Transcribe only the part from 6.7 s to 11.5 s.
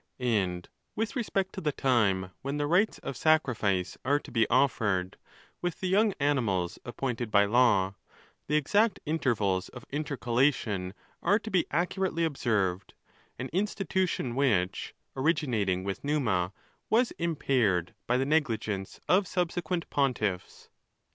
appointed by Jaw, the exact intervals of intercalation are